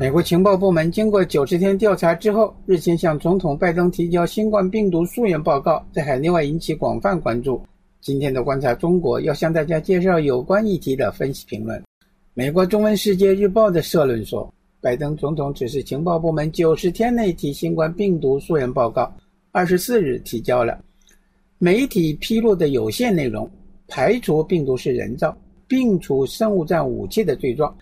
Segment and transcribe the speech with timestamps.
[0.00, 7.64] 美国情报部门经过九十天调查之后，日前向总统拜登提交新冠病毒溯源报告，在海内外引起广泛关注。
[8.00, 11.80] 今天的观察中国要向大家介绍有关议题的分析评论。
[12.34, 19.14] 美国中文世界日报的社论说，拜登总统指示情报部门九十天内提新冠病毒溯源报告，
[19.52, 20.76] 二十四日提交了。
[21.58, 23.48] 媒体披露的有限内容，
[23.86, 25.34] 排除病毒是人造、
[25.68, 27.72] 并除生物战武器的罪状。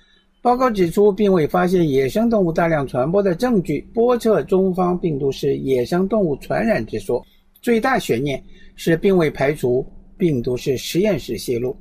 [0.43, 7.25] 报告指出，并未发现野生动物大量传播的证据，驳斥中方病毒是野生动物传染之说。
[7.61, 8.43] 最大悬念
[8.75, 9.87] 是并未排除
[10.19, 11.77] 病毒是实验室泄露。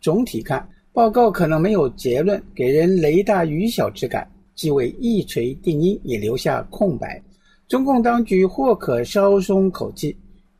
[0.00, 7.22] 总体看，报告可能没有结论，给人雷大雨小之感，既未一锤定音，也留下空白。
[7.68, 10.16] 中共当局或可稍松口气，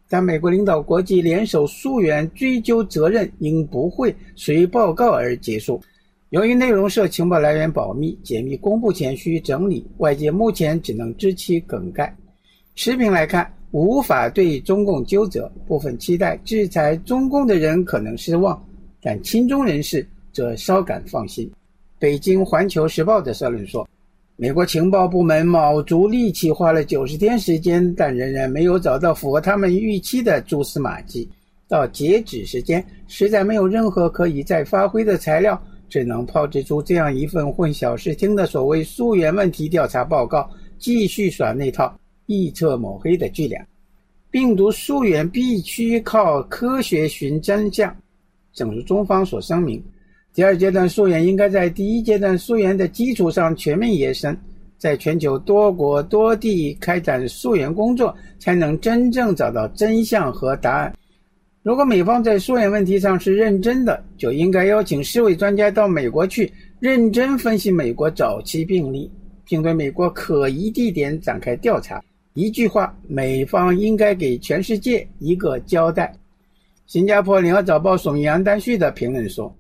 [0.09, 5.83] 但美国领导国际联手溯源追究责任，应不会随报告而结束。
[6.33, 12.17] 由于内容涉情报来源保密，解密公布前需整理，外界目前只能知其梗概。
[12.75, 15.53] 持平来看，无法对中共纠责。
[15.67, 18.59] 部分期待制裁中共的人可能失望，
[19.03, 21.53] 但亲中人士则稍感放心。
[21.99, 23.87] 北京环球时报的社论说，
[24.37, 31.29] 美国情报部门卯足力气花了九十天时间，但仍然没有找到符合他们预期的蛛丝马迹。
[31.69, 35.63] 到截止时间，实在没有任何可以再发挥的材料。
[35.93, 40.49] 只能炮制出这样一份混淆视听的所谓溯源问题调查报告，
[40.79, 41.95] 继续耍那套
[42.29, 43.63] 臆测抹黑的伎俩。
[44.31, 47.95] 病毒溯源必须靠科学寻真相，
[48.55, 49.85] 正如中方所声明，
[50.33, 54.35] 第二阶段溯源应该在第一阶段溯源的基础上全面延伸，
[54.79, 60.95] 在全球多国多地开展溯源工作，才能真正找到真相和答案。
[61.63, 69.09] 如果美方在溯源问题上是认真的，就应该邀请世卫专家到美国去，认真分析美国早期病例，
[69.45, 72.03] 并对美国可疑地点展开调查。
[72.35, 76.13] 一句话，美方应该给全世界一个交代。
[76.87, 79.55] 新加坡联合早报署名杨丹旭的评论说：“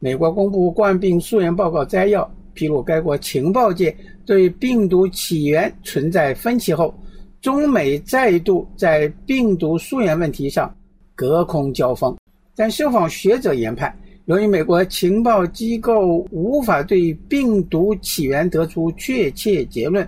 [0.00, 3.94] 美国公布冠病溯源报告摘要，披露该国情报界
[4.24, 6.94] 对病毒起源存在分歧后，
[7.42, 10.74] 中美再度在病毒溯源问题上。”
[11.22, 12.16] 隔空交锋，
[12.56, 20.04] 但受访学者研判，由于美国情报机构无法对病毒起源得出确切结论，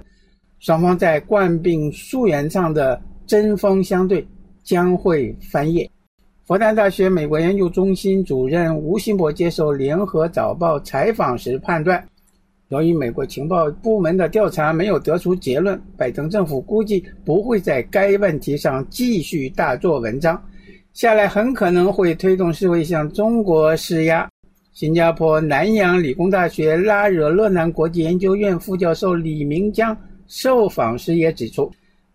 [0.59, 4.27] 双方在冠病溯源上的针锋相对
[4.65, 5.89] 将会翻页。
[6.47, 12.05] 复旦大学美国研究中心主任吴新博接受联合早报采访时判断，
[12.71, 20.43] 由于美国情报部门的调查没有得出结论，拜登政府估计不会在该问题上继续大做文章。
[20.95, 24.31] 下来很可能会推动世卫向中国施压。
[24.73, 29.97] 新加坡南洋理工大学拉惹勒南国际研究院副教授李明江
[30.29, 31.69] 受访时也指出，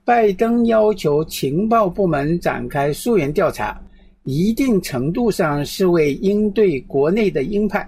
[0.06, 3.78] 拜登要求情报部门展开溯源调查，
[4.24, 7.86] 一定程度上是为应对国内的鹰派。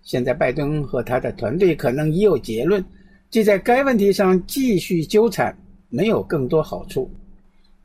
[0.00, 2.82] 现在拜登和他的团队可能已有结论，
[3.28, 5.54] 即在该问题上继续纠缠
[5.90, 7.10] 没有更多好处。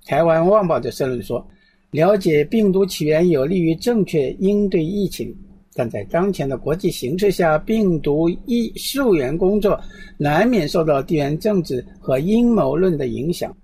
[0.06, 1.46] 台湾《旺报》的社论说。
[1.92, 5.34] 了解病毒起源有利于正确应对疫情，
[5.74, 9.80] 但在当前的国际形势下，病毒疫溯源工作
[10.18, 13.56] 难免受到地缘政治和阴谋论的影响。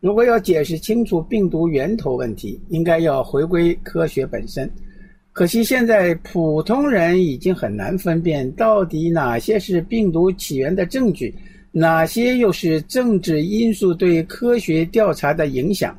[0.00, 4.70] 如果要解释清楚病毒源头问题，应该要回归科学本身。
[5.32, 11.34] 可惜现在普通人已经很难分辨到底哪些是病毒起源的证据，
[11.70, 15.98] 哪些又是政治因素对科学调查的影响。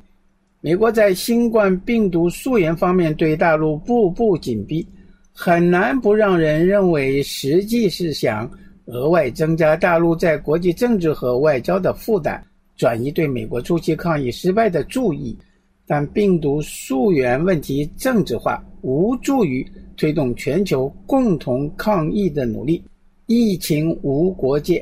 [0.66, 4.88] 美国在新冠病毒溯源方面对大陆步步紧逼，
[5.34, 8.50] 很难不让人认为实际是想
[8.86, 12.42] 额外增加大陆在国际政治和外交的负担，
[12.78, 15.38] 转移对美国初期抗疫失败的注意。
[15.86, 22.82] 但病毒溯源问题政治化，无助于推动全球共同抗疫的努力。
[23.26, 24.82] 疫情无国界，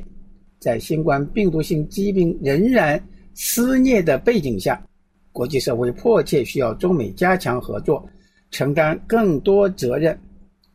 [0.59, 3.03] 在新冠病毒性疾病仍然
[3.33, 4.79] 肆虐的背景下。
[5.31, 8.07] 国际社会迫切需要中美加强合作，
[8.49, 10.17] 承担更多责任。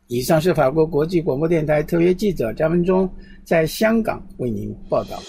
[0.09, 3.11] 以上是法国国际广播电台特约记者张文忠
[3.45, 5.21] 在香港为您报道。